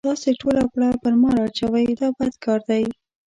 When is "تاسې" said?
0.07-0.29